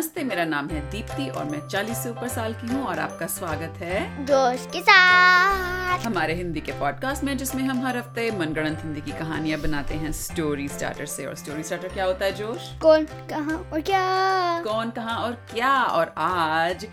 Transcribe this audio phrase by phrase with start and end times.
[0.00, 3.26] नमस्ते मेरा नाम है दीप्ति और मैं 40 से ऊपर साल की हूँ और आपका
[3.26, 8.78] स्वागत है जोश के साथ। हमारे हिंदी के पॉडकास्ट में जिसमें हम हर हफ़्ते मनगढ़ंत
[8.78, 12.78] हिंदी की कहानियाँ बनाते हैं स्टोरी स्टार्टर से। और स्टोरी स्टार्टर क्या होता है जोश?
[12.82, 14.62] कौन कहा और क्या?
[14.62, 15.84] कौन कहा और क्या?
[15.84, 16.86] और आज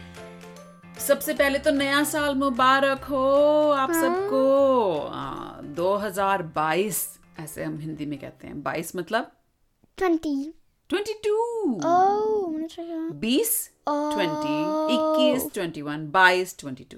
[1.00, 4.02] सबसे पहले तो नया साल मुबारक हो आप हाँ?
[4.02, 5.10] सबको।
[5.76, 9.31] 2022 ऐसे हम हिंदी में कहते हैं। 22 मतलब?
[10.90, 14.62] ट्वेंटी 22 ओह मैंने सोचा बीस ट्वेंटी
[14.94, 16.98] इक्कीस ट्वेंटी वन बाईस ट्वेंटी टू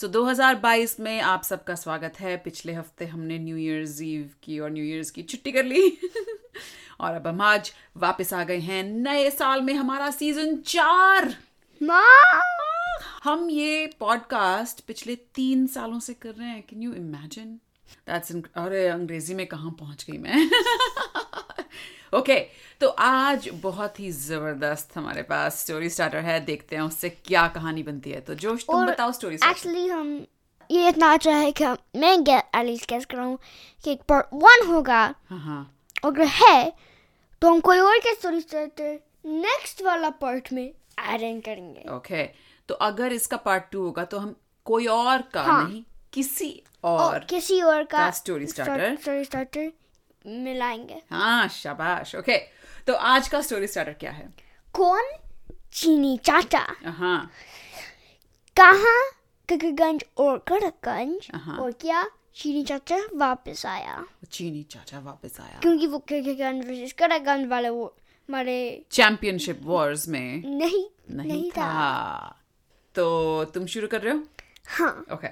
[0.00, 4.70] सो 2022 में आप सबका स्वागत है। पिछले हफ़्ते हमने न्यू ईयर्स ईव की और
[4.70, 5.98] न्यू ईयर्स की छुट्टी कर ली।
[7.00, 11.36] और अब हम आज वापस आ गए हैं नए साल में हमारा सीज़न चार।
[13.24, 17.60] हम ये पॉडकास्ट पिछले तीन सालों से कर रहे हैं। कैन यू इमेजिन
[18.06, 20.50] दैट्स अरे अंग्रेज़ी में कहाँ पहुँच गई मैं?
[22.14, 22.44] ओके okay,
[22.80, 27.82] तो आज बहुत ही ज़बरदस्त हमारे पास स्टोरी स्टार्टर है। देखते हैं उससे क्या कहानी
[27.82, 30.26] बनती है। तो जोश तुम बताओ स्टोरी एक्चुअली हम
[30.70, 31.64] ये इतना अच्छा है कि
[31.96, 33.38] मैं एटलीस्ट गेस कर रहा हूँ
[33.84, 35.62] कि एक पार्ट वन होगा। हाँ हाँ।
[36.04, 36.72] अगर है
[37.42, 42.24] तो हम कोई और के स्टोरी स्टार्टर नेक्स्ट वाला पार्ट में इन करेंगे। ओके
[42.68, 44.34] तो अगर इसका पार्ट टू होगा तो हम
[44.66, 46.50] कोई और का हाँ। नहीं किसी
[46.84, 49.72] और और किसी और का का story starter। स्टोरी स्टार्टर
[50.26, 52.36] मिलाएँगे। हाँ शाबाश। ओके
[52.86, 54.34] तो आज का स्टोरी स्टार्टर क्या है?
[54.74, 55.10] कौन?
[55.72, 57.30] चीनी चाचा। हाँ।
[58.56, 59.02] कहाँ?
[59.50, 62.10] ककरगंज और कड़कगंज। हाँ। और क्या?
[62.34, 67.96] चीनी चाचा वापस आया। चीनी चाचा वापस आया। क्योंकि वो ककरगंज वर्सेस कड़कगंज वाले वो
[68.28, 72.42] हमारे चैंपियनशिप वॉर्स में। नहीं नहीं, नहीं था। था।
[72.94, 74.22] तो तुम शुरू कर रहे हो?
[74.68, 75.26] हाँ। ओके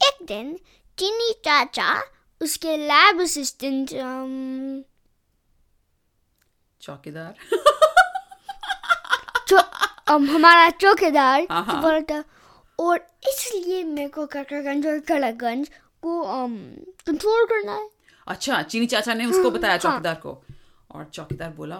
[0.00, 0.58] एक दिन
[0.98, 2.02] चीनी चाचा
[2.40, 3.90] उसके लैब असिस्टेंट
[6.82, 7.34] चौकीदार
[10.10, 12.22] um, हमारा चौकीदार हाँ, हाँ। बोला
[12.78, 15.68] और इसलिए मेरे को ककरगंज और कड़कगंज
[16.02, 16.22] को
[17.06, 17.88] कंट्रोल करना है
[18.26, 20.42] अच्छा चीनी चाचा ने उसको बताया। चौकीदार को
[20.90, 21.76] और चौकीदार बोला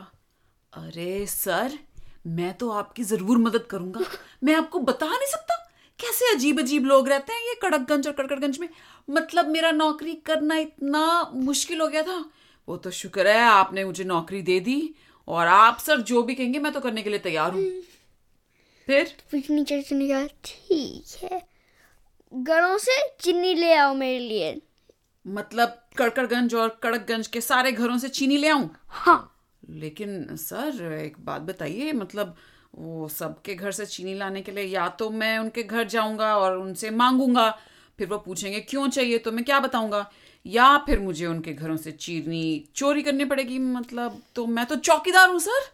[0.73, 1.79] अरे सर
[2.27, 4.01] मैं तो आपकी ज़रूर मदद करूँगा
[4.45, 5.68] मैं आपको बता नहीं सकता
[5.99, 8.69] कैसे अजीब अजीब लोग रहते हैं ये कड़कगंज और कड़कड़गंज में?
[9.09, 12.25] मतलब मेरा नौकरी करना इतना मुश्किल हो गया था।
[12.69, 14.95] वो तो शुक्र है आपने मुझे नौकरी दे दी
[15.29, 17.63] और आप सर जो भी कहेंगे मैं तो करने के लिए तैयार हूँ।
[18.89, 19.13] फिर?
[19.31, 21.43] फिर चीनी चाचा ने कहा ठीक है।
[22.33, 24.61] घरों से चीनी ले आओ मेरे लिए।
[25.27, 28.71] मतलब कड़कड़गंज और कड़कगंज के सारे घरों से चीनी ले आऊँ?
[28.89, 29.35] हाँ।
[29.71, 32.37] लेकिन सर एक बात बताइए मतलब
[32.75, 36.57] वो सबके घर से चीनी लाने के लिए या तो मैं उनके घर जाऊँगा और
[36.59, 37.51] उनसे मांगूँगा
[37.99, 40.11] फिर वो पूछेंगे क्यों चाहिए तो मैं क्या बताऊँगा?
[40.47, 45.31] या फिर मुझे उनके घरों से चीनी चोरी करनी पड़ेगी मतलब तो मैं तो चौकीदार
[45.31, 45.67] हूँ सर।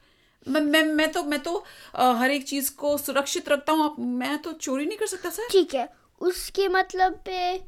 [0.46, 3.98] मैं मैं मैं तो मैं तो अ, हर एक चीज़ को सुरक्षित रखता हूँ आप-
[3.98, 5.88] मैं तो चोरी नहीं कर सकता सर। ठीक है
[6.20, 7.58] उसके मतलब पे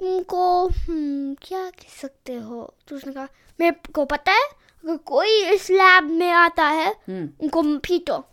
[0.00, 2.74] तुमको हम्म, क्या कह सकते हो?
[2.88, 3.28] तो उसने कहा
[3.60, 8.24] मेरे को पता है अगर कोई इस लैब में आता है उनको पीटो।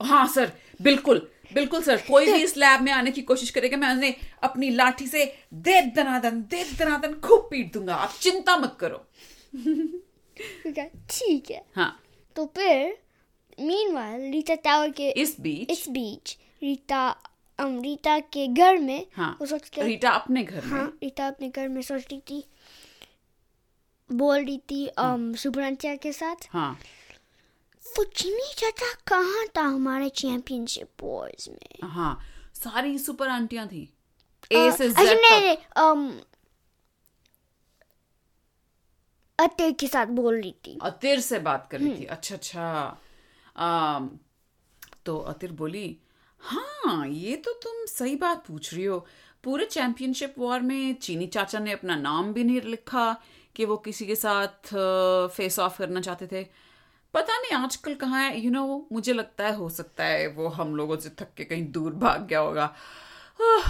[0.00, 3.90] हाँ सर बिल्कुल बिल्कुल सर। कोई भी इस लैब में आने की कोशिश करेगा मैं
[3.90, 9.04] उन्हें अपनी लाठी से दे दनादन दे दनादन खूब पीट दूँगा। आप चिंता मत करो।
[11.10, 11.90] ठीक है हाँ।
[12.36, 12.98] तो फिर
[13.60, 17.08] मीनवाइल रीता टावर के इस बीच। इस बीच रीता
[17.58, 21.48] अम, रीता के घर में हाँ वो सोचते रीटा अपने घर में। हाँ रीता अपने
[21.48, 22.44] घर में सोच रही थी।
[24.12, 26.78] बोल रही थी um, के साथ। हाँ।
[28.04, 31.88] चिनी चाचा कहाँ था हमारे चैंपियनशिप वॉर्स में?
[31.88, 32.18] हाँ
[32.54, 33.88] सारी सुपर आंटियाँ थी।
[34.52, 36.10] ए से अच्छा जेड तक। um,
[39.38, 42.98] अत्ते के साथ बोल रही थी। अतिर से बात कर रही थी। अच्छा अच्छा।
[43.56, 44.08] आम,
[45.06, 45.96] तो अतिर बोली
[46.42, 48.98] हाँ ये तो तुम सही बात पूछ रही हो।
[49.44, 53.12] पूरे चैंपियनशिप वॉर में चीनी चाचा ने अपना नाम भी नहीं लिखा
[53.56, 54.74] कि वो किसी के साथ
[55.36, 56.46] फेस ऑफ़ करना चाहते थे।
[57.14, 60.26] पता नहीं आजकल कहाँ है यू you नो know, मुझे लगता है हो सकता है
[60.26, 62.74] वो हम लोगों से थक के कहीं दूर भाग गया होगा।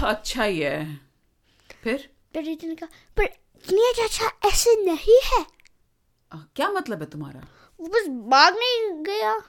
[0.05, 1.01] अच्छा ही है।
[1.83, 2.11] फिर?
[2.37, 2.87] कहा
[3.17, 3.27] पर
[3.69, 5.47] चिनी चाचा ऐसे नहीं है।
[6.33, 7.47] आ, क्या मतलब है तुम्हारा?
[7.81, 9.43] वो बस भाग नहीं गया।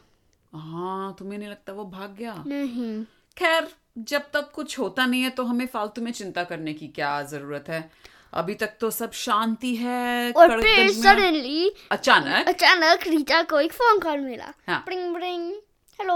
[0.56, 2.44] हाँ तुम्हें नहीं लगता वो भाग गया?
[2.47, 3.03] नहीं।
[3.38, 7.21] खैर जब तक कुछ होता नहीं है तो हमें फालतू में चिंता करने की क्या
[7.24, 7.92] ज़रूरत है?
[8.33, 12.47] अभी तक तो सब शांति है और फिर सडनली अचानक?
[12.47, 15.51] अचानक रीता को एक फ़ोन कॉल मिला। हाँ। ब्रिंग ब्रिंग
[15.99, 16.15] हेलो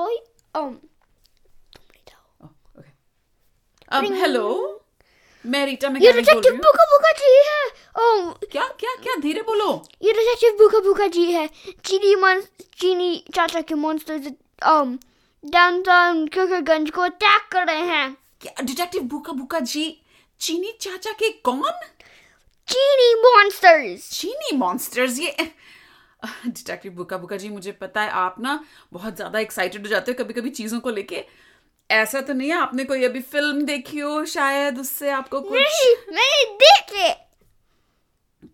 [0.56, 0.74] um
[2.46, 2.90] ओके।
[3.92, 4.80] अब हेलो
[5.46, 7.66] मैं रीटा मैं ये डिटेक्टिव हूँ। बुका बुका जी है।
[8.02, 9.16] Um क्या क्या क्या?
[9.22, 9.72] धीरे बोलो।
[10.02, 11.48] ये डिटेक्टिव बुका बुका जी है।
[11.86, 12.42] चीनी मन
[12.80, 14.20] चीनी चाचा के मॉन्स्टर
[14.70, 14.96] um
[15.44, 18.64] डाउनटाउन किशनगंज को अटैक कर रहे हैं। क्या?
[18.64, 19.86] डिटेक्टिव बुका बुका जी
[20.42, 21.72] चीनी चाचा के कौन?
[22.68, 25.36] चीनी मॉन्स्टर्स चीनी मॉन्स्टर्स ये
[26.48, 28.60] डिटेक्टिव बुका बुका जी मुझे पता है आप ना
[28.94, 31.24] बहुत ज़्यादा एक्साइटेड हो जाते हो कभी कभी चीज़ों को लेके।
[31.90, 35.52] ऐसा तो नहीं है आपने कोई अभी फ़िल्म देखी हो शायद उससे आपको कुछ?
[35.54, 37.12] नहीं मैंने देखे।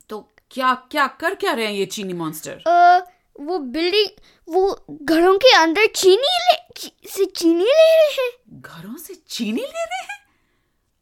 [0.10, 0.20] तो
[0.52, 3.06] क्या क्या कर क्या रहे हैं ये चीनी मॉन्स्टर अ,
[3.40, 4.10] वो बिल्डिंग
[4.48, 9.62] वो घरों के अंदर चीनी ले ची, से चीनी ले रहे हैं। घरों से चीनी
[9.62, 10.20] ले रहे हैं?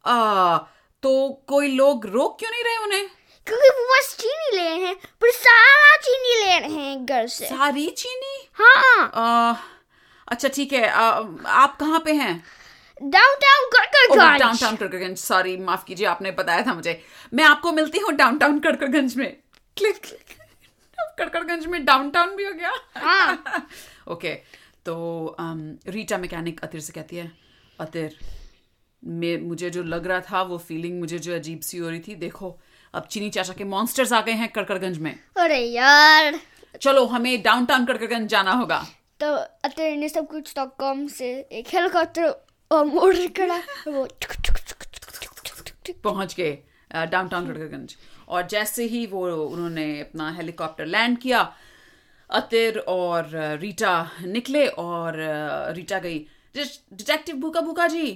[0.04, 0.58] आ
[1.02, 3.08] तो कोई लोग रोक क्यों नहीं रहे उन्हें?
[3.46, 7.46] क्योंकि वो बस चीनी ले रहे हैं पर सारा चीनी ले रहे हैं घर से।
[7.46, 8.48] सारी चीनी?
[8.54, 9.56] हाँ। आ,
[10.28, 11.02] अच्छा ठीक है आ,
[11.46, 12.42] आप कहाँ पे हैं?
[13.02, 17.00] Downtown downtown Kadkadganj Kadkadganj sorry माफ़ कीजिए आपने बताया था मुझे।
[17.34, 19.36] मैं आपको मिलती हूँ डाउनटाउन कड़कड़गंज में।
[19.76, 20.06] क्लिक
[21.18, 23.66] कड़कड़गंज में डाउनटाउन भी हो गया। हाँ।
[24.08, 24.34] ओके
[24.86, 27.32] तो अम, रीटा मैकेनिक अतिर से कहती है
[27.80, 28.18] अतिर
[29.02, 32.14] मैं मुझे जो लग रहा था वो फीलिंग मुझे जो अजीब सी हो रही थी
[32.16, 32.58] देखो
[32.94, 36.38] अब चीनी चाचा के मॉन्स्टर्स आ गए हैं कड़कड़गंज में। अरे यार।
[36.80, 38.84] चलो हमें डाउनटाउन कड़कड़गंज जाना होगा।
[39.20, 39.32] तो
[39.64, 42.24] अतः सब कुछ तो कम से एक हेलीकॉप्टर
[42.70, 44.06] ऑर्डर करा वो
[46.04, 46.58] पहुँच गए
[47.06, 47.96] डाउनटाउन कड़कड़गंज।
[48.28, 51.40] और जैसे ही वो उन्होंने अपना हेलीकॉप्टर लैंड किया
[52.30, 53.30] अतिर और
[53.60, 55.14] रीटा निकले और
[55.76, 56.18] रीटा गई
[56.54, 58.06] डिटेक्टिव भूखा भूखा जी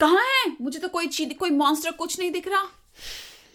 [0.00, 0.56] कहाँ है?
[0.60, 2.64] मुझे तो कोई चीज़ कोई मॉन्स्टर कुछ नहीं दिख रहा।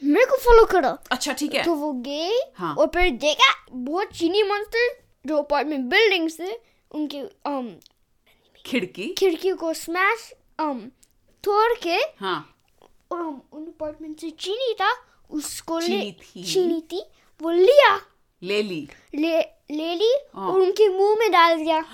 [0.04, 4.08] मेरे को फॉलो करो। अच्छा ठीक है। तो वो गए हाँ। और फिर देखा बहुत
[4.08, 6.62] चीनी मॉन्स्टर जो अपार्टमेंट बिल्डिंग से
[6.92, 7.70] उनके um,
[8.66, 10.80] खिड़की। खिड़की को स्मैश um,
[11.44, 12.56] तोड़ के हाँ।
[13.14, 14.92] um, उन अपार्टमेंट से चीनी था
[15.32, 17.04] उसको चीनी ले थी। चीनी थी
[17.42, 18.02] वो लिया।
[18.44, 19.42] ले ली। ले
[19.72, 21.86] ले ली हाँ। और उनके मुँह में डाल दिया।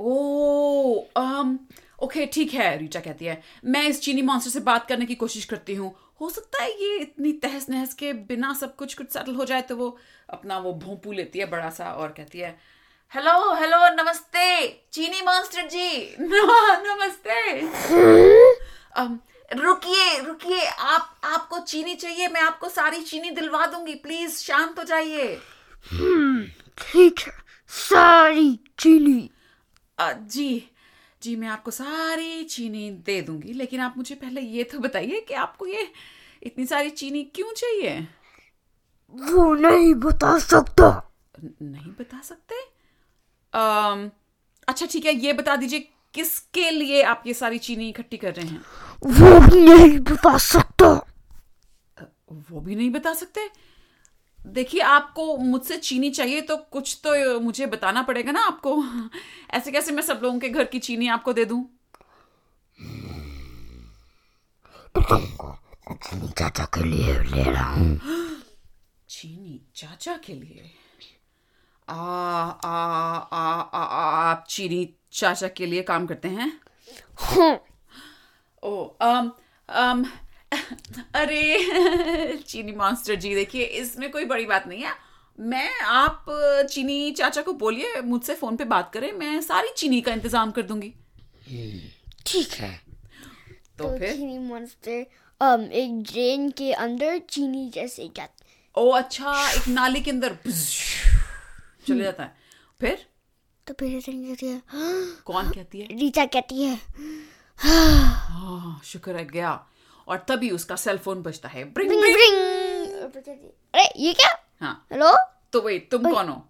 [0.00, 1.56] ओ um,
[1.98, 5.44] ओके ठीक है रीटा कहती है। मैं इस चीनी मॉन्स्टर से बात करने की कोशिश
[5.44, 9.34] करती हूँ। हो सकता है ये इतनी तहस नहस के बिना सब कुछ कुछ सेटल
[9.34, 9.96] हो जाए तो वो
[10.30, 12.58] अपना वो भोंपू लेती है बड़ा सा और कहती है
[13.12, 17.60] हेलो हेलो नमस्ते चीनी मॉन्स्टर जी। नमस्ते।
[19.00, 19.16] um,
[19.52, 24.84] रुकिए रुकिए आप आपको चीनी चाहिए मैं आपको सारी चीनी दिलवा दूँगी प्लीज़ शांत हो
[24.84, 25.36] जाइए।
[26.78, 27.32] ठीक है
[27.70, 29.30] सारी चीनी।
[30.00, 30.70] जी।
[31.22, 35.34] जी मैं आपको सारी चीनी दे दूँगी लेकिन आप मुझे पहले ये तो बताइए कि
[35.34, 35.92] आपको ये
[36.42, 38.08] इतनी सारी चीनी क्यों चाहिए?
[39.14, 41.14] वो नहीं बता सकता।
[41.62, 42.54] नहीं बता सकते?
[43.52, 44.10] अम,
[44.68, 48.46] अच्छा ठीक है ये बता दीजिए किसके लिए आप ये सारी चीनी इकट्ठी कर रहे
[48.46, 48.60] हैं?
[49.04, 51.06] वो भी नहीं बता सकता।
[52.50, 53.50] वो भी नहीं बता सकते?
[54.46, 58.84] देखिए आपको मुझसे चीनी चाहिए तो कुछ तो मुझे बताना पड़ेगा ना आपको।
[59.50, 61.70] ऐसे कैसे मैं सब लोगों के घर की चीनी आपको दे दूँ?
[64.98, 68.00] चीनी चाचा के लिए ले रहा हूँ।
[69.08, 70.70] चीनी चाचा के लिए?
[71.88, 72.78] आ आ
[73.32, 76.60] आ आ आ आप चीनी चाचा के लिए काम करते हैं?
[77.20, 77.64] हाँ।
[78.62, 78.96] ओ
[79.76, 80.04] um
[81.14, 84.92] अरे चीनी मॉन्स्टर जी देखिए इसमें कोई बड़ी बात नहीं है।
[85.38, 86.24] मैं आप
[86.70, 90.62] चीनी चाचा को बोलिए मुझसे फ़ोन पे बात करें मैं सारी चीनी का इंतज़ाम कर
[90.62, 90.94] दूँगी।
[92.26, 92.80] ठीक है।
[93.78, 94.12] तो तो फिर?
[94.12, 95.06] चीनी मॉन्स्टर
[95.40, 100.36] um, एक ड्रेन के अंदर चीनी जैसे जाता ओ अच्छा एक नाली के अंदर।
[101.86, 102.36] चले जाता है।
[102.80, 103.06] फिर?
[103.66, 104.62] तो फिर कहती है।
[105.24, 105.86] कौन कहती है?
[105.86, 106.78] रीता कहती है।
[107.58, 109.52] हाँ शुक्र है गया।
[110.08, 112.16] और तभी उसका सेल फ़ोन बजता है। ब्रिंग ब्रिंग ब्रिंग
[113.12, 113.36] ब्रिंग
[113.74, 114.28] अरे ये क्या?
[114.60, 115.12] हाँ। हेलो
[115.52, 116.44] तो वही तुम कौन हो?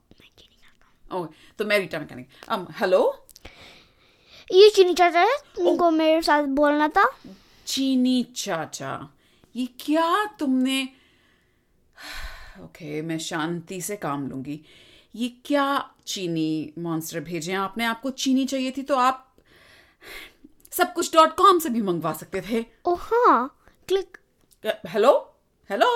[1.13, 1.27] ओ
[1.59, 3.01] तो मैं रीटा मैकेनिक um हेलो
[4.51, 7.05] ये चीनी चाचा है तुमको मेरे साथ बोलना था।
[7.67, 8.93] चीनी चाचा
[9.57, 10.83] ये क्या तुमने?
[12.63, 14.61] ओके मैं शांति से काम लूँगी।
[15.17, 15.67] ये क्या
[16.07, 19.25] चीनी मॉन्स्टर भेजे आपने आपको चीनी चाहिए थी तो आप
[20.79, 23.39] सब कुछ डॉट कॉम से भी मंगवा सकते थे। ओ हाँ
[23.89, 24.19] क्लिक
[24.89, 25.13] हेलो
[25.71, 25.91] हेलो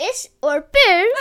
[0.00, 1.12] इस और फिर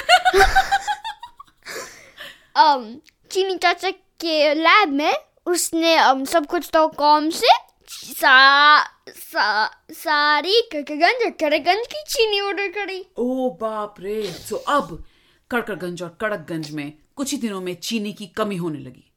[2.56, 2.86] um,
[3.32, 5.14] चीनी चाचा के लैब में
[5.46, 7.48] उसने um, सब कुछ तो कॉम से
[7.90, 15.04] सा, सा, सारी कड़कगंज और कड़कगंज की चीनी ऑर्डर करी। ओ बाप रे। सो अब
[15.52, 19.11] कड़कड़गंज और कड़कगंज में कुछ ही दिनों में चीनी की कमी होने लगी।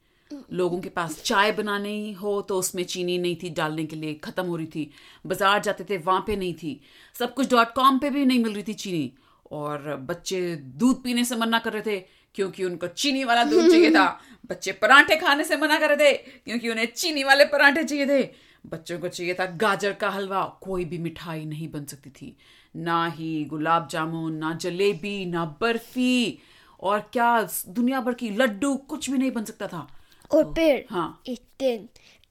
[0.53, 4.15] लोगों के पास चाय बनाने ही हो तो उसमें चीनी नहीं थी डालने के लिए
[4.15, 4.91] खत्म हो रही थी।
[5.27, 6.81] बाज़ार जाते थे वहाँ पे नहीं थी।
[7.15, 9.13] सब कुछ डॉट कॉम पे भी नहीं मिल रही थी चीनी।
[9.53, 11.99] और बच्चे दूध पीने से मना कर रहे थे
[12.35, 14.07] क्योंकि उनको चीनी वाला दूध चाहिए था।
[14.51, 18.23] बच्चे पराठे खाने से मना कर रहे थे क्योंकि उन्हें चीनी वाले पराठे चाहिए थे।
[18.67, 22.37] बच्चों को चाहिए था गाजर का हलवा कोई भी मिठाई नहीं बन सकती थी।
[22.77, 26.39] ना ही गुलाब जामुन ना जलेबी ना बर्फ़ी।
[26.81, 29.87] और क्या दुनिया भर की लड्डू कुछ भी नहीं बन सकता था।
[30.35, 31.89] और फिर हाँ। एक दिन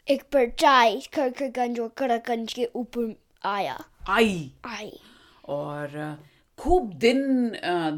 [0.07, 4.91] एक परछाई खड़खड़गंज और कड़कगंज के ऊपर आया। आई। आई।
[5.49, 6.17] और
[6.59, 7.51] खूब दिन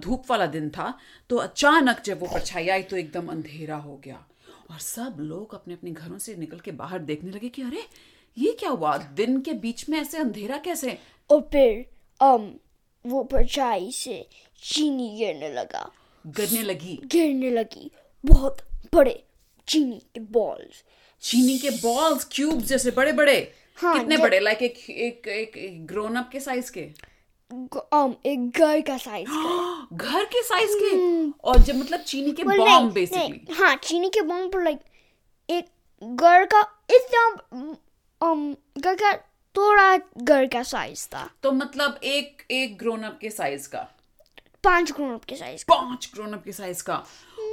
[0.04, 0.94] धूप वाला दिन था
[1.30, 4.26] तो अचानक जब वो परछाई आई तो एकदम अंधेरा हो गया।
[4.72, 7.84] और सब लोग अपने अपने घरों से निकल के बाहर देखने लगे कि अरे
[8.38, 8.98] ये क्या हुआ?
[8.98, 10.98] दिन के बीच में ऐसे अंधेरा कैसे?
[11.30, 11.86] और फिर
[12.20, 12.48] um
[13.06, 14.28] वो परछाई से
[14.64, 15.90] चीनी गिरने लगा।
[16.26, 17.92] गिरने लगी। गिरने लगी।
[18.24, 18.62] बहुत
[18.94, 19.24] बड़े
[19.68, 20.84] चीनी के बॉल्स
[21.22, 23.38] चीनी के बॉल्स क्यूब जैसे बड़े बड़े
[23.78, 24.40] हाँ, कितने बड़े?
[24.40, 26.88] लाइक एक एक एक, एक ग्रोन अप के साइज़ के।
[27.96, 29.30] um एक घर का साइज़
[29.94, 31.30] घर के साइज़ के?
[31.50, 34.80] और जब मतलब चीनी के Well, बॉम्ब बेसिकली हाँ चीनी के बॉम्ब पर लाइक
[35.50, 35.66] एक
[36.16, 37.28] घर का इतना
[38.22, 39.14] um घर का
[39.56, 43.88] थोड़ा घर का साइज़ था। तो मतलब एक एक ग्रोन अप के साइज़ का।
[44.64, 47.04] पाँच ग्रोन अप के साइज़ पाँच ग्रोन अप के साइज़ का।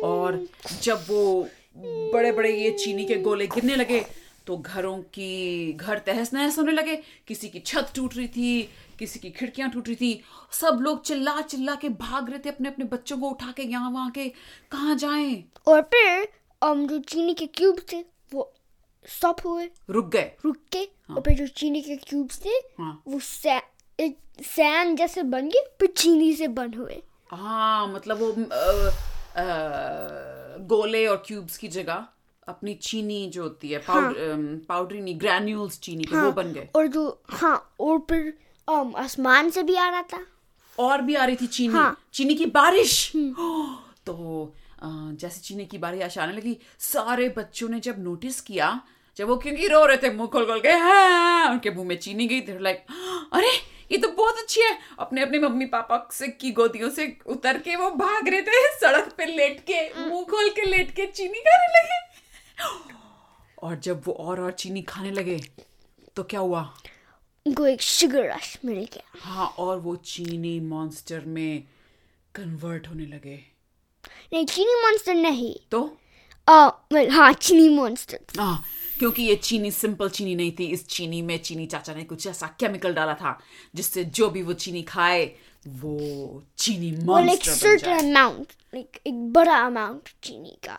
[0.03, 0.47] और
[0.83, 4.05] जब वो बड़े बड़े ये चीनी के गोले गिरने लगे
[4.47, 6.97] तो घरों की घर तहस नहस होने लगे।
[7.29, 11.41] किसी की छत टूट रही थी किसी की खिड़कियाँ टूट रही थी। सब लोग चिल्ला
[11.41, 14.29] चिल्ला के भाग रहे थे अपने अपने बच्चों को उठा के यहाँ वहाँ के।
[14.73, 15.45] कहाँ जाएँ?
[15.67, 16.29] और फिर
[16.63, 18.53] um जो चीनी के क्यूब थे वो
[19.09, 21.17] स्टॉप हुए। रुक गए। रुक के हाँ.
[21.17, 22.51] और फिर जो चीनी के क्यूब्स थे
[22.81, 28.91] हाँ। वो सैंड जैसे बन गए फिर चीनी से बन हुए। हाँ मतलब वो अ,
[29.37, 32.07] अ, गोले और क्यूब्स की जगह
[32.49, 36.87] अपनी चीनी जो होती है पाउडर पाउडरी नहीं ग्रैन्यूल्स चीनी के वो बन गए। और
[36.87, 40.27] जो हाँ और फिर um, आसमान से भी आ रहा था।
[40.79, 43.13] और भी आ रही थी चीनी। हाँ। चीनी की बारिश!
[44.07, 44.55] तो
[44.87, 48.81] जैसे चीनी की बारिश आने लगी सारे बच्चों ने जब नोटिस किया
[49.17, 52.27] जब वो क्योंकि रो रहे थे मुँह खोल खोल के हाँ उनके मुँह में चीनी
[52.27, 52.85] गई थे लाइक
[53.33, 57.59] अरे ये तो बहुत अच्छी है। अपने अपने मम्मी पापा से की गोदियों से उतर
[57.59, 61.43] के वो भाग रहे थे सड़क पे लेट के मुँह खोल के लेट के चीनी
[61.49, 62.01] खाने लगे।
[63.63, 65.41] और जब वो और और चीनी खाने लगे
[66.17, 66.63] तो क्या हुआ?
[67.47, 71.63] उनको एक शुगर रश मिल गया। हाँ और वो चीनी मॉन्स्टर में
[72.35, 73.41] कन्वर्ट होने लगे।
[74.33, 75.99] नहीं चीनी मॉन्स्टर नहीं। तो?
[76.49, 78.65] आ, well, हाँ चीनी मॉन्स्टर हाँ
[78.99, 82.47] क्योंकि ये चीनी सिंपल चीनी नहीं थी। इस चीनी में चीनी चाचा ने कुछ ऐसा
[82.61, 83.39] केमिकल डाला था
[83.75, 85.25] जिससे जो भी वो चीनी खाए
[85.69, 90.79] वो चीनी मॉन्स्टर अमाउंट लाइक एक बड़ा अमाउंट चीनी का।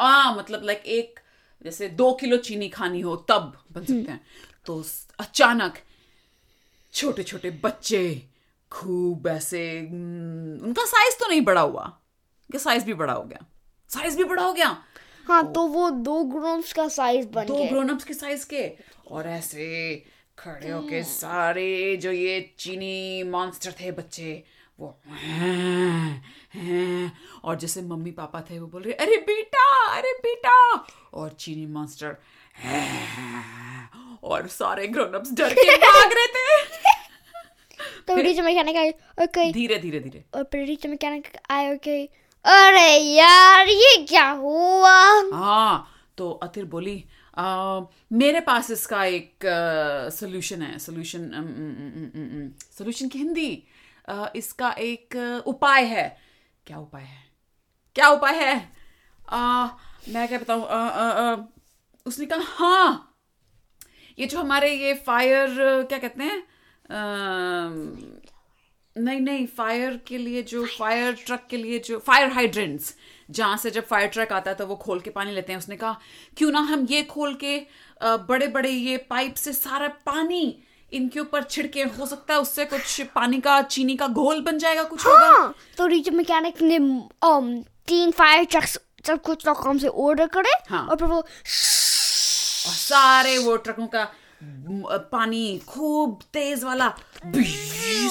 [0.00, 1.20] हाँ मतलब लाइक एक
[1.64, 4.26] जैसे दो किलो चीनी खानी हो तब बन सकते हैं।
[4.66, 4.84] तो
[5.18, 5.78] अचानक
[6.92, 8.22] छोटे छोटे बच्चे
[8.72, 13.46] खूब ऐसे हम्म, उनका साइज़ तो नहीं बड़ा हुआ। उनका साइज़ भी बड़ा हो गया।
[13.88, 14.84] साइज़ भी बड़ा हो गया।
[15.26, 18.66] हाँ तो वो दो ग्रोन्स का साइज़ बन दो गए। ग्रोन के साइज़ के।
[19.10, 19.66] और ऐसे
[20.38, 24.42] खड़े होके सारे जो ये चीनी मॉन्स्टर थे बच्चे
[24.80, 24.88] वो
[27.44, 29.64] और जैसे मम्मी पापा थे वो बोल रहे अरे बेटा
[29.96, 30.54] अरे बेटा!
[31.14, 32.16] और चीनी मॉन्स्टर
[34.24, 36.80] और सारे ग्रोन डर के भाग रहे थे।
[38.08, 38.76] तो टीचर मैकेनिक
[39.22, 42.02] ओके धीरे धीरे धीरे। और टीचर मैकेनिक आए ओके
[42.44, 44.94] अरे यार ये क्या हुआ?
[45.32, 45.86] हाँ
[46.18, 47.02] तो अतिर बोली
[47.38, 47.80] आ,
[48.12, 49.44] मेरे पास इसका एक
[50.18, 51.30] सोल्यूशन है सोल्यूशन
[52.78, 53.48] सोल्यूशन की हिंदी
[54.08, 56.04] अ, इसका एक उपाय है।
[56.66, 57.22] क्या उपाय है?
[57.96, 58.54] क्या उपाय है?
[59.30, 59.68] आ,
[60.08, 61.48] मैं क्या बताऊँ?
[62.06, 63.08] उसने कहा हाँ
[64.18, 65.54] ये जो हमारे ये फायर
[65.88, 66.42] क्या कहते हैं?
[68.96, 72.94] नहीं नहीं फायर के लिए जो फायर ट्रक के लिए जो फायर हाइड्रेंट्स
[73.30, 75.76] जहाँ से जब फायर ट्रक आता है तो वो खोल के पानी लेते हैं उसने
[75.76, 75.98] कहा
[76.36, 77.58] क्यों ना हम ये खोल के
[78.02, 80.44] बड़े बड़े ये पाइप से सारा पानी
[80.92, 84.82] इनके ऊपर छिड़के हो सकता है उससे कुछ पानी का चीनी का घोल बन जाएगा
[84.84, 89.78] कुछ हाँ, होगा तो टीचर मैकेनिक ने um, तीन फायर ट्रक्स सब कुछ डॉट कॉम
[89.78, 94.04] से ऑर्डर करे हाँ। और फिर वो और सारे वो ट्रकों का
[95.12, 96.88] पानी खूब तेज वाला।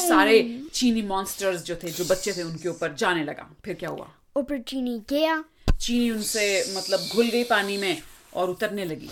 [0.02, 0.42] सारे
[0.74, 4.08] चीनी मॉन्स्टर्स जो थे जो बच्चे थे उनके ऊपर जाने लगा। फिर क्या हुआ?
[4.38, 6.44] फिर चीनी गया। चीनी उनसे
[6.78, 8.02] मतलब घुल गई पानी में
[8.34, 9.10] और उतरने लगी।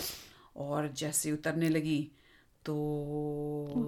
[0.56, 2.00] और जैसे उतरने लगी
[2.66, 2.74] तो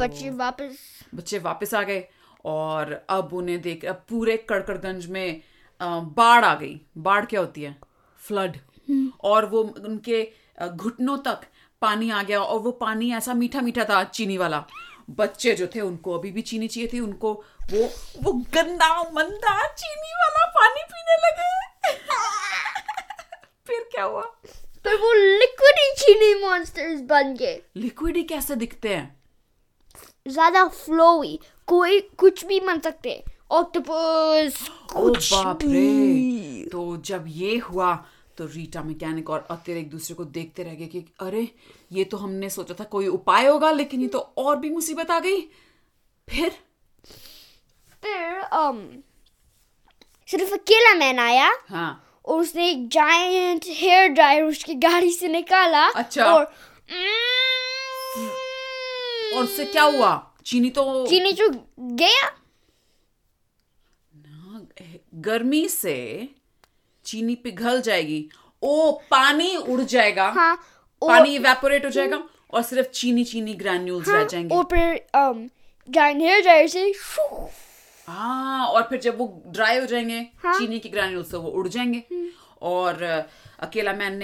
[0.00, 0.78] बच्चे वापस।
[1.14, 2.04] बच्चे वापस आ गए
[2.44, 5.42] और अब उन्हें देख अब पूरे कड़कड़गंज में
[5.80, 7.76] बाढ़ आ गई। बाढ़ क्या होती है?
[8.20, 8.56] फ्लड।
[9.24, 10.22] और वो उनके
[10.68, 11.40] घुटनों तक
[11.82, 14.64] पानी आ गया और वो पानी ऐसा मीठा मीठा था चीनी वाला।
[15.10, 17.32] बच्चे जो थे उनको अभी भी चीनी चाहिए थी उनको
[17.72, 17.88] वो
[18.22, 21.50] वो गंदा मंदा चीनी वाला पानी पीने लगे।
[23.66, 24.22] फिर क्या हुआ?
[24.84, 29.20] पर वो लिक्विड ही चीनी मॉन्स्टर्स बन गए। लिक्विड ही कैसे दिखते हैं?
[30.28, 37.92] ज़्यादा फ्लोई कोई कुछ भी बन सकते ऑक्टोपस ओ बाप रे। तो जब ये हुआ
[38.36, 41.48] तो रीटा मैकेनिक और अतिर एक दूसरे को देखते रह गए कि अरे
[41.92, 45.18] ये तो हमने सोचा था कोई उपाय होगा लेकिन ये तो और भी मुसीबत आ
[45.20, 45.40] गई।
[46.28, 46.50] फिर?
[48.02, 48.80] फिर um,
[50.30, 55.86] सिर्फ़ अकेला मैन आया। हाँ। और उसने एक जायंट हेयर ड्रायर उसकी गाड़ी से निकाला।
[55.86, 56.44] अच्छा। और
[59.34, 60.10] और उससे क्या हुआ?
[60.46, 61.48] चीनी तो चीनी जो
[61.80, 62.28] गया।
[64.12, 64.66] ना
[65.14, 65.94] गर्मी से
[67.04, 68.28] चीनी पिघल जाएगी
[68.62, 70.64] ओ पानी उड़ जाएगा हाँ
[71.02, 75.49] और, पानी इवेपोरेट हो जाएगा और सिर्फ़ चीनी चीनी ग्रैन्यूल्स रह जाएँगे। और फिर um,
[75.90, 76.92] जायंट से
[78.09, 81.68] हाँ और फिर जब वो ड्राई हो जाएँगे हाँ। चीनी की ग्रैन्यूल्स तो वो उड़
[81.68, 82.02] जाएँगे।
[82.62, 83.02] और
[83.59, 84.21] अकेला मैन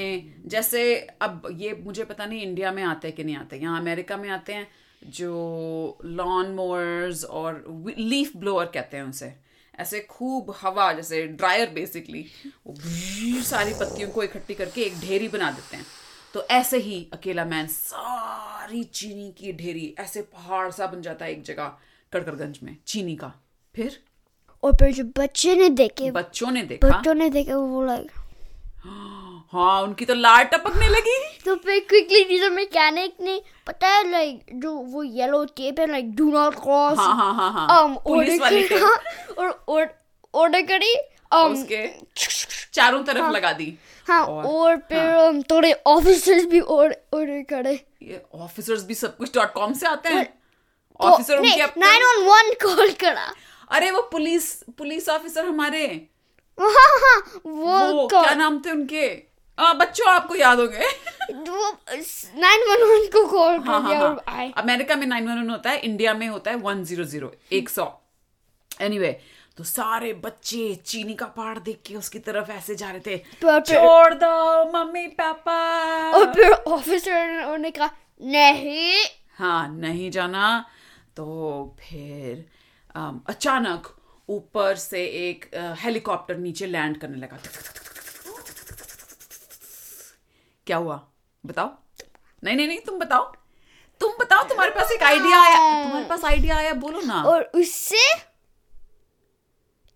[0.46, 4.16] जैसे अब ये मुझे पता नहीं इंडिया में आते हैं कि नहीं आते यहाँ अमेरिका
[4.16, 4.68] में आते हैं
[5.04, 7.64] जो लॉन मोअर्स और
[7.98, 9.47] लीफ ब्लोअर कहते हैं उसे।
[9.78, 12.24] ऐसे खूब हवा जैसे ड्रायर बेसिकली
[12.66, 12.74] वो
[13.42, 15.86] सारी पत्तियों को इकट्ठी करके एक ढेरी बना देते हैं।
[16.34, 21.32] तो ऐसे ही अकेला मैन सारी चीनी की ढेरी ऐसे पहाड़ सा बन जाता है
[21.32, 21.72] एक जगह
[22.12, 23.32] कड़करगंज में चीनी का।
[23.74, 24.02] फिर?
[24.62, 28.10] और फिर जो बच्चे ने देखे बच्चों ने देखा। बच्चों ने देखे वो लाइक
[29.52, 34.46] हाँ उनकी तो लार टपकने लगी। तो फिर क्विकली डीजल मैकेनिक ने पता है लाइक
[34.54, 38.40] जो वो येलो टेप है लाइक डू नॉट क्रॉस हाँ हाँ हाँ हाँ। um पुलिस
[38.40, 39.94] वाली और और
[40.34, 40.94] ऑर्डर करी
[41.34, 41.86] um उसके
[42.72, 43.78] चारों तरफ़ हाँ, लगा दी।
[44.08, 49.34] हाँ और- और फिर um, थोड़े ऑफिसर्स भी ऑर्डर करे। ये ऑफिसर्स भी सब कुछ
[49.34, 53.32] डॉट कॉम से आते हैं। तो ऑफिसर उनके अपने नाइन वन वन कॉल करा।
[53.70, 55.86] अरे वो पुलिस पुलिस ऑफिसर हमारे।
[56.58, 56.70] हाँ
[57.02, 59.27] हाँ वो वो क्या नाम थे उनके?
[59.58, 60.78] आ, बच्चों आपको याद होंगे।
[61.32, 61.70] वो
[62.40, 63.94] नाइन वन वन को कॉल हाँ हाँ
[64.28, 67.32] हाँ। अमेरिका में नाइन वन वन होता है इंडिया में होता है वन ज़ीरो ज़ीरो
[67.52, 67.86] एक सौ।
[68.82, 69.10] एनीवे
[69.56, 74.14] तो सारे बच्चे चीनी का पहाड़ देख के उसकी तरफ़ ऐसे जा रहे थे। छोड़
[74.14, 75.58] दो मम्मी पापा।
[76.18, 77.90] और फिर ऑफिसर ने कहा
[78.20, 79.04] नहीं।
[79.38, 80.44] हाँ नहीं जाना।
[81.16, 81.26] तो
[81.80, 82.44] फिर
[83.28, 83.88] अचानक
[84.28, 87.38] ऊपर से एक हेलीकॉप्टर नीचे लैंड करने लगा।
[90.68, 91.00] क्या हुआ?
[91.46, 91.68] बताओ।
[92.44, 93.24] नहीं नहीं नहीं तुम बताओ।
[94.00, 98.04] तुम बताओ तुम्हारे पास एक आइडिया आया। तुम्हारे पास आइडिया आया बोलो ना। और उससे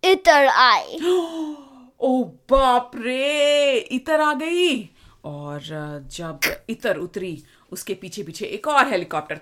[0.02, 0.98] इतर आए।
[2.00, 4.90] ओ बाप रे इतर आ गई।
[5.24, 5.60] और
[6.10, 7.32] जब इतर उतरी
[7.72, 9.40] उसके पीछे पीछे एक और हेलीकॉप्टर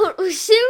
[0.00, 0.60] और उससे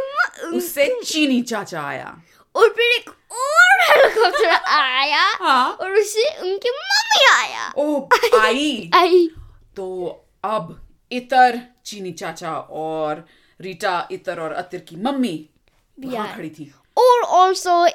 [0.47, 2.15] उससे चीनी चाचा आया।
[2.55, 8.07] और फिर एक और हेलीकॉप्टर आया हाँ। और उससे उनकी मम्मी आया। ओ
[8.39, 9.27] आई। आई।
[9.75, 9.87] तो
[10.45, 10.79] अब
[11.11, 13.25] इतर चीनी चाचा और
[13.61, 15.49] रीटा इतर और अतिर की मम्मी
[15.97, 17.87] वहाँ खड़ी थी। और ऑल्सो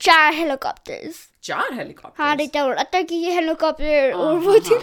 [0.00, 4.78] चार हेलीकॉप्टर्स चार हेलीकॉप्टर हाँ रीटा और अतर की ये हेलीकॉप्टर और वो थी।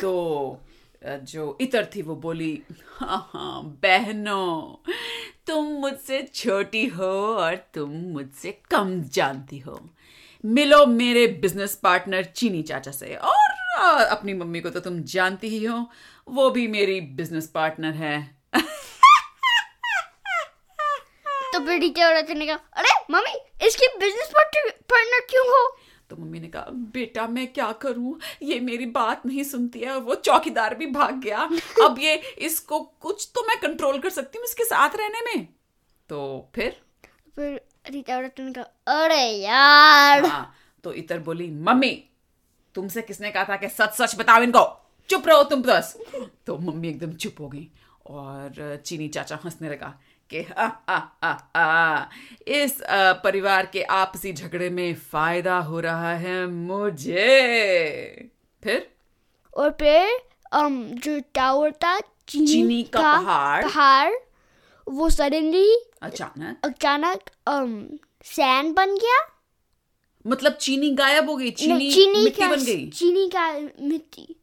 [0.00, 0.12] तो
[0.52, 0.63] अ,
[1.04, 2.62] जो इतर थी वो बोली
[2.96, 4.90] हाँ हाँ बहनों,
[5.46, 9.78] तुम मुझसे छोटी हो और तुम मुझसे कम जानती हो।
[10.44, 15.64] मिलो मेरे बिज़नेस पार्टनर चीनी चाचा से और अपनी मम्मी को तो तुम जानती ही
[15.64, 15.78] हो,
[16.28, 18.18] वो भी मेरी बिज़नेस पार्टनर है।
[21.52, 23.34] तो फिर रिटा और अतर ने अरे, मम्मी,
[23.66, 25.76] इसकी बिज़नेस पार्टनर क्यों हो?
[26.14, 28.18] तो मम्मी ने कहा बेटा मैं क्या करूँ?
[28.42, 31.38] ये मेरी बात नहीं सुनती है और वो चौकीदार भी भाग गया।
[31.84, 35.46] अब ये इसको कुछ तो मैं कंट्रोल कर सकती हूँ इसके साथ रहने में।
[36.10, 36.76] तो फिर?
[37.36, 40.24] फिर रिटा और अतर ने अरे यार!
[40.24, 41.90] हाँ तो इतर बोली मम्मी
[42.74, 44.64] तुमसे किसने कहा था कि सच सच बताओ इनको?
[45.08, 45.96] चुप रहो तुम बस।
[46.46, 47.68] तो मम्मी एकदम चुप हो गई
[48.06, 49.98] और चीनी चाचा हंसने लगा
[50.30, 52.06] कि आ, आ, आ, आ,
[52.48, 57.24] इस परिवार के आपसी झगड़े में फ़ायदा हो रहा है मुझे।
[58.62, 58.90] फिर?
[59.56, 60.22] और फिर
[60.54, 64.12] um, जो टावर था चीनी, चीनी का पहाड़। पहाड़
[64.88, 66.56] वो सडनली अचानक?
[66.64, 69.30] अचानक um, सैंड बन गया।
[70.26, 71.50] मतलब चीनी गायब हो गई?
[71.50, 72.90] चीनी, चीनी मिट्टी का बन गई?
[72.90, 74.36] चीनी का मिट्टी।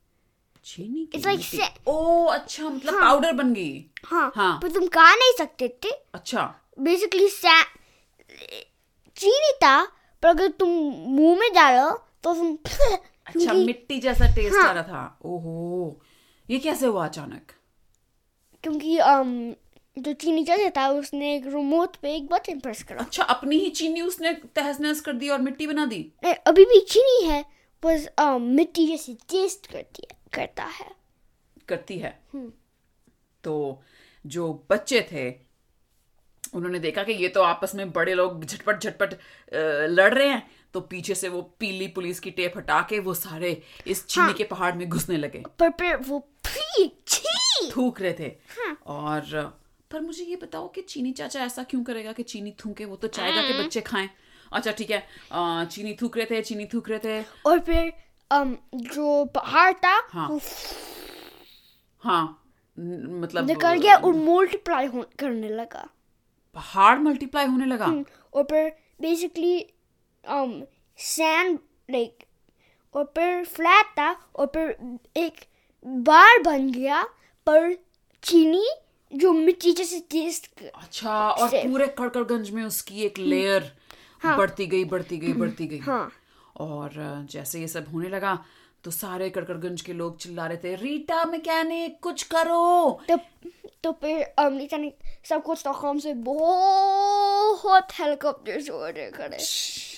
[0.63, 4.71] चीनी की It's like मिट्टी। sa- ओ अच्छा मतलब पाउडर बन गई। हाँ, हाँ। पर
[4.71, 7.27] तुम खा नहीं सकते थे। अच्छा। बेसिकली
[9.17, 9.85] चीनी था
[10.23, 10.69] पर अगर तुम
[11.07, 11.91] मुँह में डालो
[12.23, 12.57] तो तुम
[13.25, 16.01] अच्छा मिट्टी जैसा टेस्ट हाँ। आ रहा था। ओहो
[16.49, 17.51] ये कैसे हुआ अचानक?
[18.63, 19.53] क्योंकि um,
[20.03, 23.69] जो चीनी चाचा था उसने एक रिमोट पे एक बटन प्रेस करा। अच्छा अपनी ही
[23.69, 26.11] चीनी उसने तहस नहस कर दी और मिट्टी बना दी?
[26.23, 27.45] नहीं, अभी भी चीनी है
[27.85, 30.89] बस um, मिट्टी जैसे टेस्ट करती है। करता है।
[31.67, 32.19] करती है।
[33.43, 33.81] तो
[34.25, 35.29] जो बच्चे थे
[36.53, 39.13] उन्होंने देखा कि ये तो आपस में बड़े लोग झटपट झटपट
[39.89, 40.41] लड़ रहे हैं
[40.73, 44.33] तो पीछे से वो पीली पुलिस की टेप हटा के वो सारे इस चीनी हाँ,
[44.33, 46.19] के पहाड़ में घुसने लगे। पर फिर वो
[47.71, 48.25] थूक रहे थे।
[48.57, 49.59] हाँ, और
[49.91, 53.07] पर मुझे ये बताओ कि चीनी चाचा ऐसा क्यों करेगा कि चीनी थूके वो तो
[53.07, 54.09] चाहेगा कि बच्चे खाएँ?
[54.51, 57.91] अच्छा ठीक है। चीनी थूक रहे थे चीनी थूक रहे थे। और फिर
[58.31, 60.39] um, जो पहाड़ था हाँ। वो
[62.03, 62.37] हाँ
[62.79, 64.87] मतलब निकल गया और मल्टीप्लाई
[65.19, 65.87] करने लगा।
[66.55, 67.85] पहाड़ मल्टीप्लाई होने लगा?
[68.33, 68.69] और फिर
[69.01, 69.65] बेसिकली
[70.23, 70.61] um,
[70.97, 71.59] सैंड
[71.91, 72.23] लाइक
[72.95, 75.45] और फिर फ्लैट था और फिर एक
[75.87, 77.03] बार बन गया
[77.47, 77.73] पर
[78.23, 78.65] चीनी
[79.11, 83.71] जो मिट्टी जैसे टेस्ट अच्छा और पूरे कड़कड़गंज में उसकी एक लेयर
[84.21, 86.11] हाँ, बढ़ती गई बढ़ती गई बढ़ती गई। हाँ।
[86.61, 86.91] और
[87.31, 88.45] जैसे ये सब होने लगा
[88.83, 93.01] तो सारे कड़कड़गंज के लोग चिल्ला रहे थे रीटा मैकेनिक कुछ करो!
[93.11, 93.17] तो
[93.83, 94.93] तो फिर um, नीता ने
[95.29, 99.37] सब कुछ स्टॉकहोम से बहुत हेलीकॉप्टर्स ऑर्डर करे।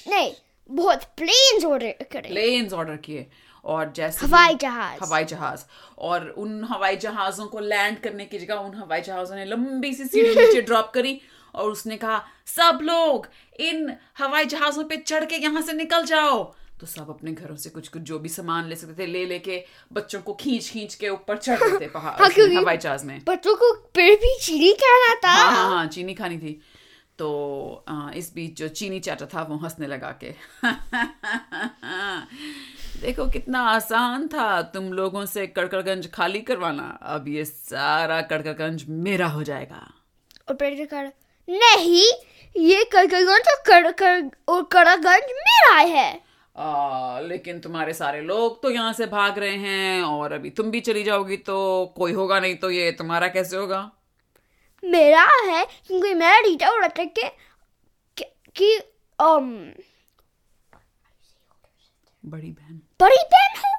[0.08, 0.34] नहीं
[0.72, 3.28] बहुत प्लेन्स ऑर्डर करे। प्लेन्स ऑर्डर किए।
[3.66, 5.64] और जैसे हवाई जहाज़। हवाई जहाज़।
[5.98, 10.06] और उन हवाई जहाजों को लैंड करने की जगह उन हवाई जहाजों ने लंबी सी
[10.06, 11.22] सीढ़ी नीचे ड्रॉप करी।
[11.56, 13.28] और उसने कहा सब लोग
[13.60, 17.70] इन हवाई जहाजों पे चढ़ के यहाँ से निकल जाओ। तो सब अपने घरों से
[17.70, 21.10] कुछ कुछ जो भी सामान ले सकते थे ले लेके बच्चों को खींच खींच के
[21.10, 25.16] ऊपर चढ़ रहे थे पहाड़ हाँ, हवाई जहाज़ में। बच्चों को फिर भी चीनी खाना
[25.16, 26.62] था हाँ हाँ हाँ चीनी खानी थी।
[27.20, 30.36] तो आ, इस बीच जो चीनी चाचा था वो हंसने लगा के।
[33.02, 39.28] देखो कितना आसान था तुम लोगों से कड़कड़गंज खाली करवाना। अब ये सारा कड़कड़गंज मेरा
[39.28, 39.94] हो जाएगा।
[40.50, 41.12] और पेड़ जो कर
[41.50, 42.12] नहीं
[42.58, 46.22] ये कड़कड़गंज और कड़कड़ और कड़ागंज मेरा है।
[46.58, 50.80] आ, लेकिन तुम्हारे सारे लोग तो यहाँ से भाग रहे हैं और अभी तुम भी
[50.80, 51.56] चली जाओगी तो
[51.98, 53.92] कोई होगा नहीं तो ये तुम्हारा कैसे होगा?
[54.84, 57.28] मेरा है क्योंकि मेरा रीटा और अटक के
[58.18, 58.24] कि,
[58.56, 58.78] कि
[59.20, 59.50] um,
[62.26, 63.72] बड़ी बहन। बड़ी बहन है।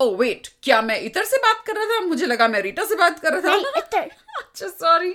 [0.00, 2.00] ओ वेट क्या मैं इतर से बात कर रहा था?
[2.00, 4.00] मुझे लगा मैं रीटा से बात कर रहा था।
[4.38, 5.10] अच्छा सॉरी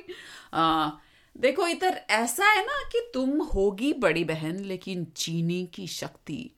[1.38, 6.52] देखो इधर ऐसा है ना कि तुम होगी बड़ी बहन लेकिन चीनी की शक्ति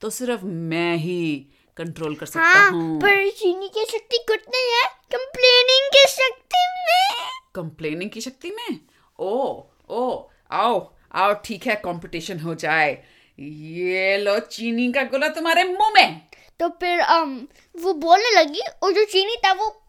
[0.00, 4.72] तो सिर्फ़ मैं ही कंट्रोल कर सकता हाँ हूँ। पर चीनी की शक्ति कुछ नहीं
[4.72, 4.84] है?
[5.14, 7.28] कंप्लेनिंग की शक्ति में?
[7.54, 8.80] कंप्लेनिंग की शक्ति में?
[9.18, 13.04] ओ ओ आओ आओ ठीक है कंपटीशन हो जाए।
[13.38, 16.20] ये लो चीनी का गोला तुम्हारे मुँह में।
[16.60, 17.38] तो फिर um,
[17.82, 19.82] वो बोलने लगी और जो चीनी था वो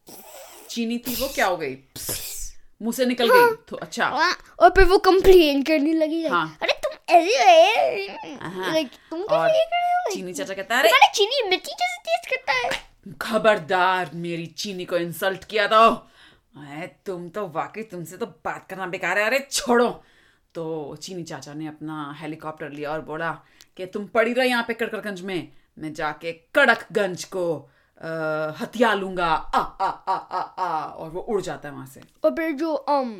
[0.69, 1.77] चीनी थी वो क्या हो गई?
[2.81, 6.73] मुँह से निकल गई तो अच्छा। हाँ, और फिर वो कंप्लेन करने लगी हाँ। अरे
[6.83, 11.11] तुम ऐसे हाँ, लाइक तुम कैसे ये कर रहे हो चीनी चाचा कहता है अरे
[11.15, 15.89] चीनी मिट्टी जैसे टेस्ट करता है। खबरदार मेरी चीनी को इंसल्ट किया तो
[16.57, 19.89] अरे तुम तो वाकई तुमसे तो बात करना बेकार है। अरे छोड़ो।
[20.55, 23.31] तो चीनी चाचा ने अपना हेलीकॉप्टर लिया और बोला
[23.77, 27.45] कि तुम पड़ी रहो यहाँ पे कड़कड़गंज में। मैं जाके कड़कगंज को
[28.61, 32.31] हथिया लूँगा आ आ आ आ आ और वो उड़ जाता है वहाँ से। और
[32.31, 33.11] फिर जो um,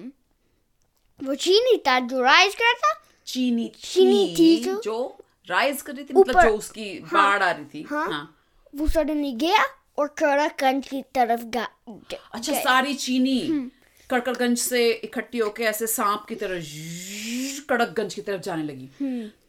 [1.27, 3.01] वो चीनी था जो राइज कर रहा था?
[3.25, 5.17] चीनी चीनी थी जो- जो
[5.49, 8.37] राइज कर रही थी मतलब जो उसकी बाढ़ आ रही थी। हाँ। हाँ।
[8.75, 9.63] वो सडनली गया
[9.99, 13.69] और कड़ाकंज की तरफ़ गा ग- अच्छा गया। सारी चीनी
[14.09, 18.89] कड़कड़गंज से इकट्ठी होके ऐसे सांप की तरह zzz, कड़कगंज की तरफ़ जाने लगी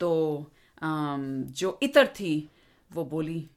[0.00, 0.46] तो
[0.82, 2.48] अम, जो इतर थी
[2.92, 3.50] वो बोली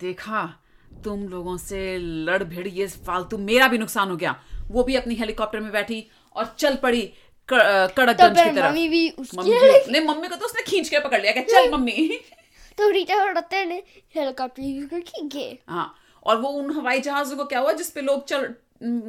[0.00, 0.58] देखा
[1.04, 4.34] तुम लोगों से लड़ भिड़ ये फालतू मेरा भी नुकसान हो गया।
[4.70, 8.88] वो भी अपनी हेलीकॉप्टर में बैठी और चल पड़ी क- तो कड़कगंज की तरफ़। मम्मी
[8.88, 12.08] भी उसकी मम्मी नहीं मम्मी को तो उसने खींच के पकड़ लिया कि चल मम्मी?
[12.78, 13.82] तो रीटा और रत्ते ने
[14.16, 15.94] हेलीकॉप्टर यूज़ करके गए हाँ
[16.26, 18.44] और वो उन हवाई जहाजों को क्या हुआ जिसपे लोग चल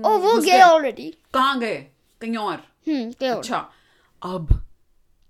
[0.05, 1.75] ओ वो गए ऑलरेडी कहाँ गए?
[2.21, 2.63] कहीं और?
[2.87, 3.57] हम्म अच्छा
[4.21, 4.47] अब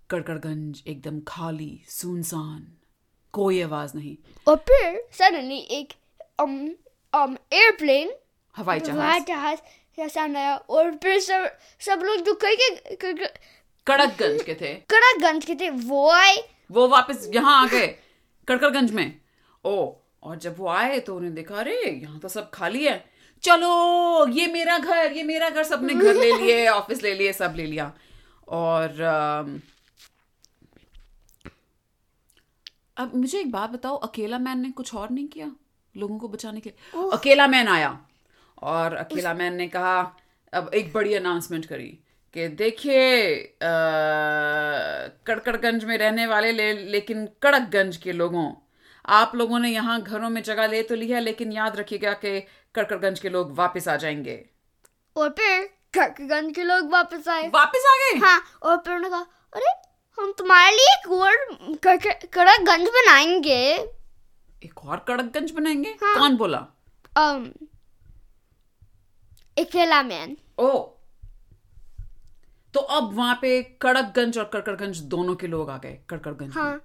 [0.09, 2.67] कड़कड़गंज एकदम खाली सुनसान
[3.33, 4.15] कोई आवाज़ नहीं।
[4.47, 5.93] और फिर सडनली एक
[6.39, 6.53] um
[7.13, 8.13] um एयरप्लेन
[8.55, 9.59] हवाई हवाई जहाज़
[9.97, 11.49] जहाज़ सामने आया और फिर सब
[11.85, 13.13] सब लोग जो कई के
[13.87, 16.35] कड़कगंज के थे। कड़ागंज के थे। वो आए
[16.71, 17.87] वो वापस यहाँ आ गए
[18.47, 19.19] कड़कड़गंज में।
[19.65, 19.75] ओ
[20.23, 23.03] और जब वो आए तो उन्हें देखा अरे यहाँ तो सब खाली है।
[23.43, 27.53] चलो ये मेरा घर ये मेरा घर सबने घर ले लिए ऑफ़िस ले लिए सब
[27.57, 27.91] ले लिया।
[28.47, 29.01] और
[32.97, 35.51] अब मुझे एक बात बताओ अकेला मैन ने कुछ और नहीं किया?
[35.97, 37.97] लोगों को बचाने के लिए। अकेला मैन आया
[38.63, 39.99] और अकेला मैन ने कहा
[40.53, 41.87] अब एक बड़ी अनाउंसमेंट करी
[42.35, 43.35] कि देखिए
[45.27, 48.51] कड़कड़गंज में रहने वाले ले, लेकिन कड़कगंज के लोगों
[49.05, 52.39] आप लोगों ने यहाँ घरों में जगह ले तो ली है लेकिन याद रखिएगा कि
[52.75, 54.37] कड़कड़गंज के लोग वापस आ जाएँगे।
[55.15, 58.19] और फिर कड़कगंज के लोग वापस आए। वापस आ गए?
[58.19, 59.73] हाँ और फिर उन्होंने कहा अरे
[60.17, 61.35] हम तुम्हारे लिए एक और
[61.77, 63.75] कड़कगंज बनाएँगे।
[64.63, 65.89] एक और कड़कगंज बनाएँगे?
[66.03, 66.67] हाँ। कौन बोला?
[67.17, 67.47] um,
[69.59, 70.69] अकेला मैन। ओ।
[72.73, 76.81] तो अब वहाँ पे कड़कगंज और कड़कड़गंज दोनों के लोग आ गए कड़कड़गंज हाँ।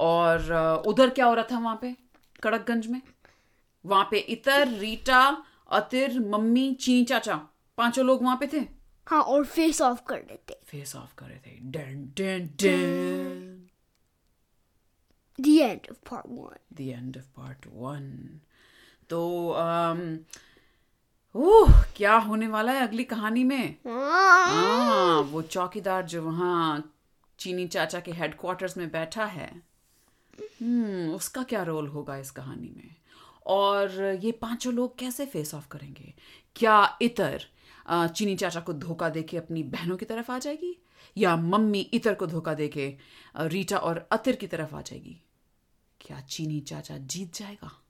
[0.00, 0.52] और
[0.86, 1.96] उधर क्या हो रहा था वहाँ पे
[2.42, 3.00] कड़कगंज में?
[3.86, 7.36] वहाँ पे इतर रीटा अतिर मम्मी ची चाचा
[7.78, 8.64] पाँचों लोग वहाँ पे थे?
[9.06, 12.48] हाँ और फेस ऑफ़ कर देते फेस ऑफ़ कर रहे थे। Done done.
[12.62, 13.47] Done.
[15.40, 16.58] The end of part one.
[16.72, 18.40] The end of part one
[19.10, 20.18] तो अम,
[21.36, 23.76] ओह क्या होने वाला है अगली कहानी में?
[23.86, 26.94] हाँ। हाँ वो चौकीदार जो वहाँ
[27.38, 29.62] चीनी चाचा के हेडक्वार्टर्स में बैठा है।
[30.62, 32.96] हम्म उसका क्या रोल होगा इस कहानी में?
[33.46, 36.14] और ये पाँचों लोग कैसे फेस ऑफ़ करेंगे?
[36.56, 37.44] क्या इतर
[37.90, 40.82] चीनी चाचा को धोखा देके अपनी बहनों की तरफ़ आ जाएगी?
[41.16, 42.96] या मम्मी इतर को धोखा देके
[43.36, 45.22] रीटा और अतिर की तरफ़ आ जाएगी?
[46.00, 47.82] क्या चीनी चाचा जीत जाएगा?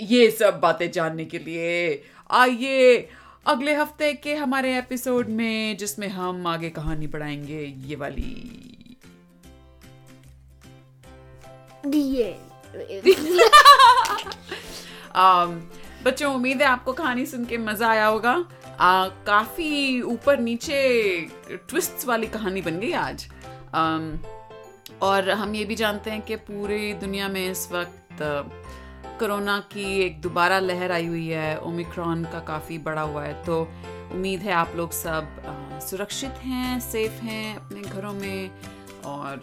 [0.00, 3.08] ये सब बातें जानने के लिए आइए
[3.46, 8.56] अगले हफ़्ते के हमारे एपिसोड में जिसमें हम आगे कहानी बढ़ाएँगे ये वाली।
[15.10, 15.60] um,
[16.04, 18.44] बच्चों उम्मीद है आपको कहानी सुन के मज़ा आया होगा।
[18.80, 23.28] आ, काफ़ी ऊपर नीचे ट्विस्ट्स वाली कहानी बन गई आज।
[23.68, 24.26] um,
[25.02, 28.22] और हम ये भी जानते हैं कि पूरी दुनिया में इस वक्त
[29.20, 33.60] कोरोना की एक दोबारा लहर आई हुई है, ओमिक्रॉन का काफ़ी बड़ा हुआ है। तो
[34.12, 38.50] उम्मीद है आप लोग सब सुरक्षित हैं, सेफ़ हैं अपने घरों में
[39.04, 39.40] और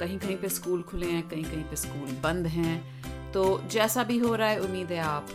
[0.00, 4.18] कहीं कहीं पे स्कूल खुले हैं कहीं कहीं पे स्कूल बंद हैं। तो जैसा भी
[4.18, 5.28] हो रहा है, उम्मीद है आप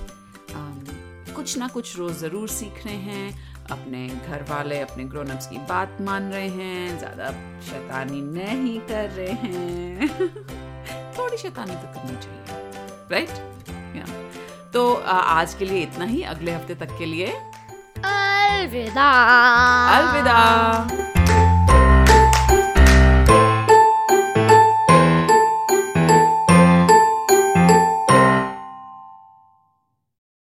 [1.36, 5.98] कुछ ना कुछ रोज़ ज़रूर सीख रहे हैं। अपने घर वाले अपने ग्रोनप्स की बात
[6.02, 10.10] मान रहे हैं ज़्यादा शैतानी नहीं कर रहे हैं।
[11.18, 12.44] थोड़ी शैतानी तो करनी चाहिए
[13.12, 13.30] राइट
[14.74, 17.28] तो आ, आज के लिए इतना ही अगले हफ़्ते तक के लिए
[18.06, 19.10] अलविदा।
[19.98, 21.47] अलविदा।